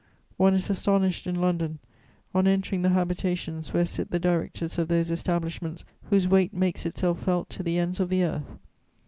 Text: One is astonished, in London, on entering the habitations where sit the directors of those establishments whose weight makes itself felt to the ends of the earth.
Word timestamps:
One 0.37 0.55
is 0.55 0.67
astonished, 0.67 1.27
in 1.27 1.35
London, 1.39 1.77
on 2.33 2.47
entering 2.47 2.81
the 2.81 2.89
habitations 2.89 3.71
where 3.71 3.85
sit 3.85 4.09
the 4.09 4.17
directors 4.17 4.79
of 4.79 4.87
those 4.87 5.11
establishments 5.11 5.85
whose 6.09 6.27
weight 6.27 6.55
makes 6.55 6.87
itself 6.87 7.21
felt 7.21 7.51
to 7.51 7.61
the 7.61 7.77
ends 7.77 7.99
of 7.99 8.09
the 8.09 8.23
earth. 8.23 8.57